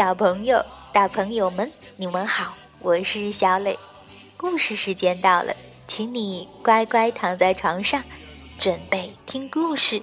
[0.00, 0.64] 小朋友、
[0.94, 3.78] 大朋友们，你们好，我是小磊。
[4.34, 5.54] 故事时间到了，
[5.86, 8.02] 请你乖乖躺在床上，
[8.56, 10.00] 准备听故事。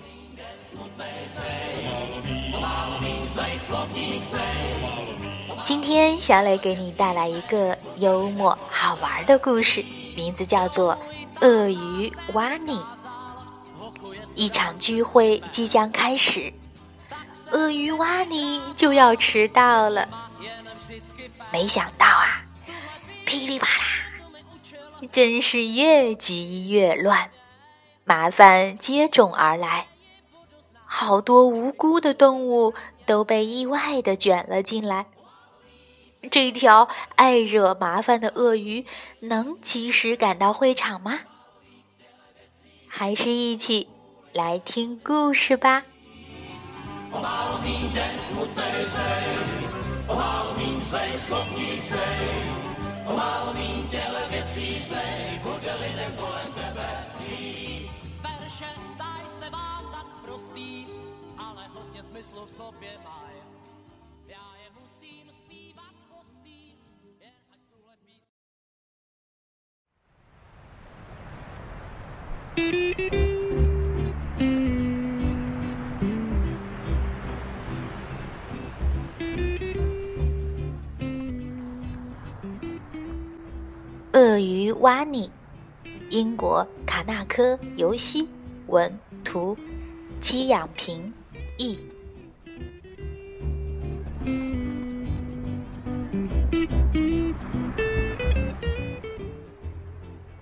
[5.65, 9.83] 今天小磊给你带来一个幽默好玩的故事，
[10.15, 10.95] 名字叫做
[11.41, 12.77] 《鳄鱼挖你》。
[14.35, 16.53] 一场聚会即将开始，
[17.51, 20.07] 鳄鱼挖你就要迟到了。
[21.51, 22.45] 没想到啊，
[23.25, 23.83] 噼里啪啦，
[25.11, 27.31] 真是越急越乱，
[28.03, 29.87] 麻烦接踵而来，
[30.85, 32.73] 好多无辜的动物
[33.05, 35.05] 都被意外的卷了进来。
[36.29, 38.85] 这条爱惹麻烦的鳄鱼
[39.21, 41.19] 能及时赶到会场吗？
[42.87, 43.87] 还是一起
[44.33, 45.83] 来听故事吧。
[47.11, 49.27] Pomálo mín den smutnej zej,
[50.07, 52.27] pomálo mín svej slovní zej,
[53.07, 57.91] pomálo mín těle věcí zej, bude lidem kolem tebe líp.
[58.21, 60.87] Verše zdáj se vám tak prostý,
[61.37, 63.17] ale hodně smyslu v sobě má.
[64.27, 65.27] Já je musím.
[84.17, 85.29] 鳄鱼挖你，
[86.09, 88.27] 英国卡纳科尤西
[88.65, 88.91] 文
[89.23, 89.55] 图，
[90.19, 91.13] 戚养平
[91.59, 91.85] 译。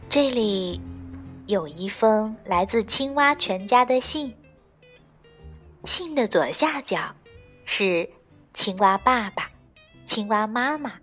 [0.08, 0.80] 这里
[1.48, 4.34] 有一封来自青蛙全家的信。
[5.84, 7.14] 信的左下角
[7.66, 8.09] 是
[8.53, 9.52] 青蛙爸爸、
[10.06, 10.94] 青蛙妈妈，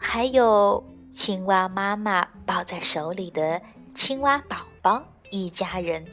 [0.00, 0.82] 还有。
[1.10, 3.60] 青蛙妈妈抱在手里的
[3.94, 6.04] 青蛙宝宝一家人。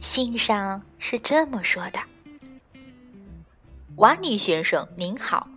[0.00, 1.98] 信上是这么说的
[3.96, 5.48] ：“瓦尼先生您好，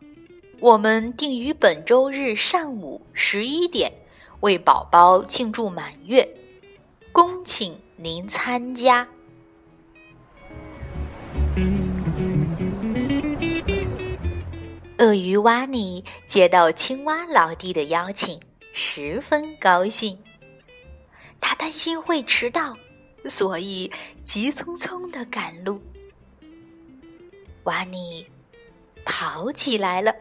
[0.60, 3.92] 我们定于本周日上午十一点
[4.40, 6.28] 为宝宝庆祝满月，
[7.12, 9.08] 恭请您参加。”
[15.00, 18.40] 鳄鱼瓦尼接到青蛙老弟的邀请，
[18.74, 20.18] 十分高兴。
[21.40, 22.76] 他担心会迟到，
[23.26, 23.92] 所以
[24.24, 25.80] 急匆匆的赶路。
[27.66, 28.28] 瓦尼
[29.06, 30.16] 跑起来了，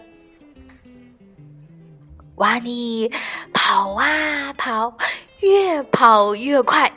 [2.34, 3.10] 瓦尼
[3.54, 4.98] 跑啊跑，
[5.40, 6.92] 越跑越快。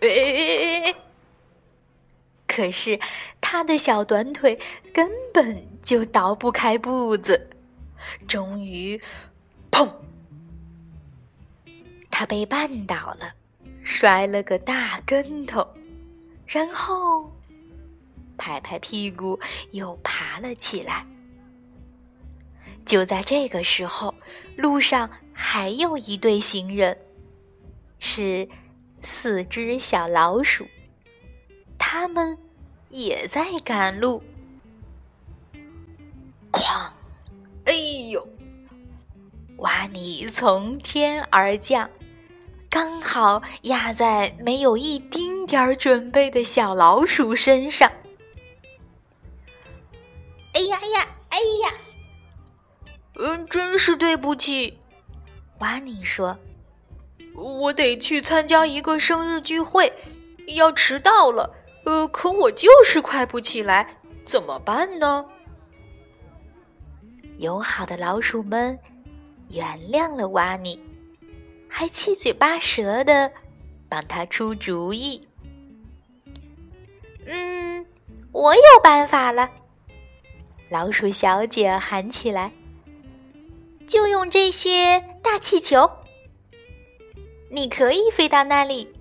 [0.00, 0.96] 诶！
[2.46, 2.98] 可是
[3.52, 4.56] 他的小短腿
[4.94, 7.50] 根本就倒不开步子，
[8.28, 8.96] 终于，
[9.72, 9.92] 砰！
[12.08, 13.34] 他被绊倒了，
[13.82, 15.66] 摔了个大跟头，
[16.46, 17.28] 然后
[18.38, 19.36] 拍拍屁股
[19.72, 21.04] 又爬了起来。
[22.86, 24.14] 就在这个时候，
[24.56, 26.96] 路上还有一对行人，
[27.98, 28.48] 是
[29.02, 30.64] 四只小老鼠，
[31.76, 32.38] 他们。
[32.90, 34.22] 也在赶路，
[36.52, 36.90] 哐！
[37.64, 37.72] 哎
[38.10, 38.28] 呦，
[39.58, 41.88] 瓦尼从天而降，
[42.68, 47.90] 刚好压在没有一丁点儿准备的小老鼠身上。
[50.52, 51.08] 哎呀呀！
[51.28, 51.72] 哎呀！
[53.14, 54.78] 嗯，真是对不起，
[55.60, 56.36] 瓦尼说
[57.36, 59.92] ：“我得去参加一个生日聚会，
[60.48, 61.54] 要迟到了。”
[61.90, 65.26] 呃，可我就是快不起来，怎么办呢？
[67.38, 68.78] 友好的老鼠们
[69.48, 70.80] 原谅了瓦尼，
[71.68, 73.32] 还七嘴八舌的
[73.88, 75.26] 帮他出主意。
[77.26, 77.84] 嗯，
[78.30, 79.50] 我有办法了！
[80.68, 82.52] 老鼠小姐喊起来
[83.88, 85.90] ：“就用这些大气球，
[87.50, 88.92] 你可以飞到那里。”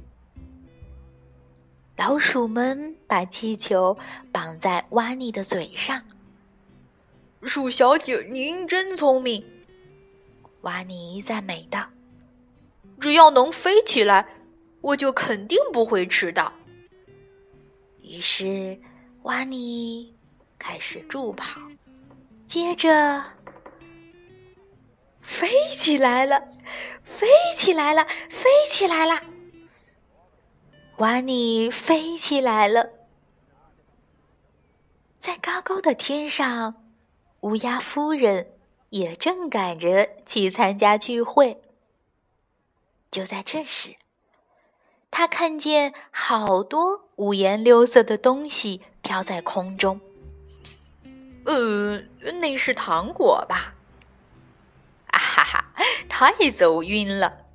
[1.99, 3.97] 老鼠们把气球
[4.31, 6.01] 绑在瓦尼的嘴上。
[7.41, 9.45] 鼠小姐，您真聪明，
[10.61, 11.89] 瓦尼赞美道
[13.01, 14.25] ：“只要能飞起来，
[14.79, 16.53] 我就肯定不会迟到。”
[18.01, 18.79] 于是，
[19.23, 20.15] 瓦尼
[20.57, 21.59] 开始助跑，
[22.47, 23.21] 接着
[25.21, 26.41] 飞起来了，
[27.03, 29.21] 飞起来了，飞起来了。
[30.99, 32.89] 瓦尼飞起来了，
[35.17, 36.75] 在高高的天上，
[37.39, 38.51] 乌鸦夫人
[38.89, 41.61] 也正赶着去参加聚会。
[43.09, 43.95] 就在这时，
[45.09, 50.01] 他看见好多五颜六色的东西飘在空中。
[51.45, 52.03] 呃，
[52.41, 53.73] 那是糖果吧？
[55.11, 55.65] 啊哈哈，
[56.09, 57.45] 太走运了！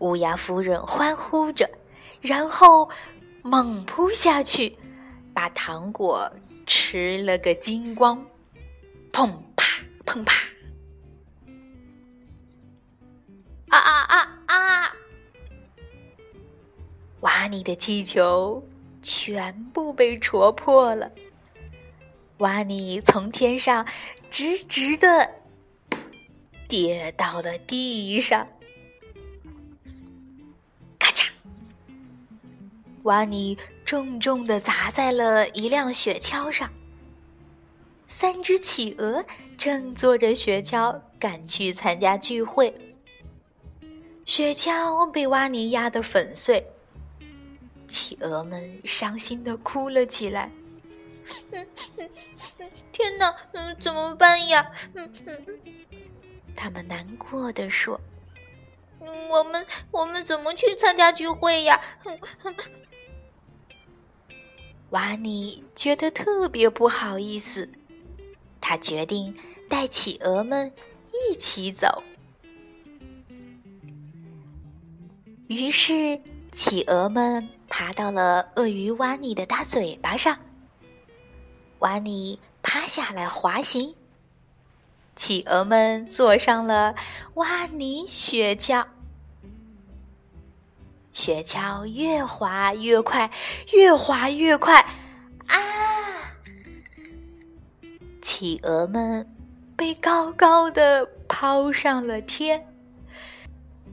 [0.00, 1.68] 乌鸦夫人欢呼着，
[2.20, 2.88] 然后
[3.42, 4.76] 猛扑下去，
[5.32, 6.30] 把糖果
[6.66, 8.24] 吃了个精光。
[9.12, 10.34] 砰啪，砰啪！
[13.68, 14.96] 啊啊啊啊！
[17.20, 18.62] 瓦尼的气球
[19.00, 21.10] 全部被戳破了。
[22.38, 23.86] 瓦尼从天上
[24.30, 25.30] 直直的
[26.68, 28.46] 跌到了地上，
[33.04, 36.70] 瓦尼重重的砸在了一辆雪橇上。
[38.06, 39.24] 三只企鹅
[39.58, 42.74] 正坐着雪橇赶去参加聚会，
[44.24, 46.66] 雪橇被瓦尼压得粉碎，
[47.86, 50.50] 企鹅们伤心的哭了起来。
[52.90, 54.70] 天哪，嗯，怎么办呀？
[56.56, 58.00] 他们难过的说
[59.28, 61.78] ：“我们，我们怎么去参加聚会呀？”
[64.94, 67.68] 瓦尼觉得特别不好意思，
[68.60, 69.36] 他决定
[69.68, 70.72] 带企鹅们
[71.10, 72.04] 一起走。
[75.48, 76.20] 于是，
[76.52, 80.38] 企鹅们爬到了鳄鱼瓦尼的大嘴巴上。
[81.80, 83.96] 瓦尼趴下来滑行，
[85.16, 86.94] 企鹅们坐上了
[87.34, 88.86] 瓦尼雪橇，
[91.14, 93.30] 雪橇越滑越快，
[93.72, 94.80] 越滑越快，
[95.46, 95.56] 啊！
[98.20, 99.26] 企鹅们
[99.76, 102.66] 被高高的抛上了天，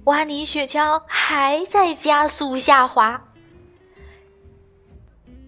[0.05, 3.23] 瓦尼雪橇还在加速下滑，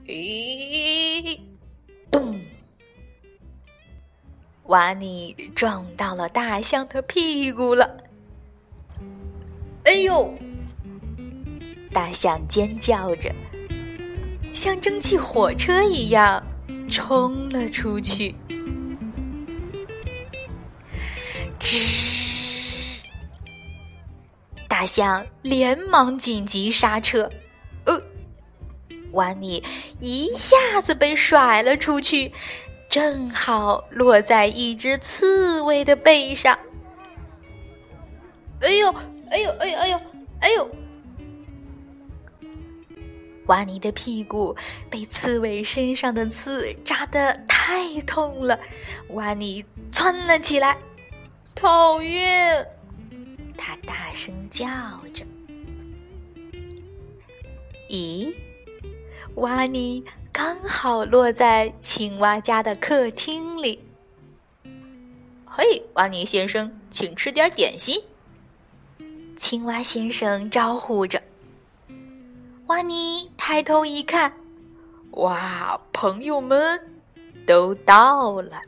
[0.05, 1.39] 咦？
[2.11, 2.39] 咚！
[4.65, 7.97] 瓦尼撞到了大象的屁股了。
[9.85, 10.33] 哎呦！
[11.94, 13.31] 大象尖叫着，
[14.51, 16.44] 像蒸汽火车一样
[16.90, 18.36] 冲了出去。
[21.60, 23.04] 吱！
[24.68, 27.30] 大象连忙紧急刹车。
[27.86, 28.01] 呃，
[29.12, 29.63] 碗里
[30.00, 32.34] 一下子被甩了出去，
[32.90, 36.57] 正好落在一只刺猬的背上。
[38.62, 38.95] 哎呦，
[39.30, 40.01] 哎呦，哎呦，哎呦，
[40.40, 40.75] 哎呦！
[43.48, 44.56] 瓦尼的屁股
[44.90, 48.60] 被刺猬身上的刺扎得太痛了，
[49.10, 50.78] 瓦尼窜了起来，
[51.54, 52.66] 讨厌！
[53.57, 54.66] 他大声叫
[55.13, 55.25] 着。
[57.90, 58.34] 咦？
[59.36, 63.80] 瓦尼刚好落在青蛙家的客厅里。
[65.45, 68.02] 嘿，瓦尼先生，请吃点点心。
[69.35, 71.21] 青蛙先生招呼着。
[72.68, 74.31] 瓦尼抬头一看，
[75.12, 76.80] 哇，朋友们
[77.45, 78.62] 都到了，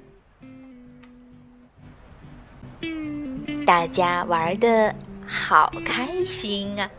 [3.65, 4.94] 大家玩的
[5.25, 6.91] 好开心啊！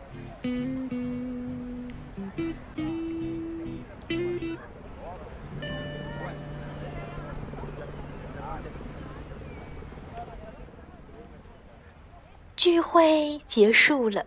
[12.55, 14.25] 聚会结束了，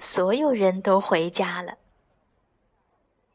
[0.00, 1.74] 所有人都回家了。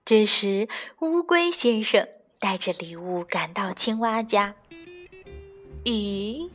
[0.04, 0.68] 这时，
[1.00, 2.08] 乌龟先生
[2.40, 4.54] 带着礼物赶到青蛙家。
[5.84, 6.50] 咦，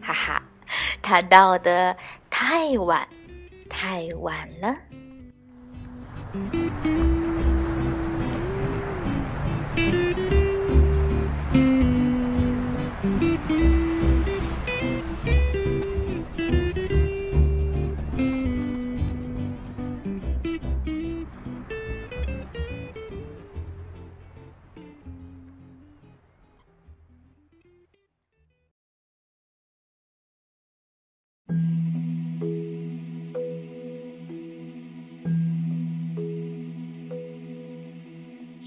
[0.00, 0.42] 哈哈，
[1.00, 1.96] 他到的
[2.28, 3.08] 太晚，
[3.70, 4.76] 太晚了。